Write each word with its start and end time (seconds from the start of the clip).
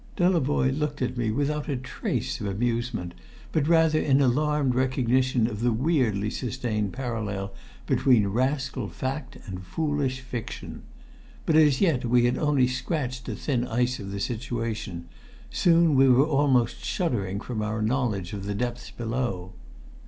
Delavoye 0.17 0.71
looked 0.75 1.03
at 1.03 1.15
me 1.15 1.29
without 1.29 1.69
a 1.69 1.77
trace 1.77 2.39
of 2.41 2.47
amusement, 2.47 3.13
but 3.51 3.67
rather 3.67 3.99
in 4.01 4.19
alarmed 4.19 4.73
recognition 4.73 5.45
of 5.45 5.59
the 5.59 5.71
weirdly 5.71 6.31
sustained 6.31 6.91
parallel 6.91 7.53
between 7.85 8.25
rascal 8.25 8.89
fact 8.89 9.37
and 9.45 9.63
foolish 9.63 10.21
fiction. 10.21 10.81
But 11.45 11.55
as 11.55 11.81
yet 11.81 12.03
we 12.03 12.25
had 12.25 12.39
only 12.39 12.65
scratched 12.65 13.25
the 13.27 13.35
thin 13.35 13.67
ice 13.67 13.99
of 13.99 14.09
the 14.11 14.19
situation; 14.19 15.05
soon 15.51 15.93
we 15.93 16.09
were 16.09 16.25
almost 16.25 16.83
shuddering 16.83 17.39
from 17.39 17.61
our 17.61 17.83
knowledge 17.83 18.33
of 18.33 18.45
the 18.47 18.55
depths 18.55 18.89
below. 18.89 19.53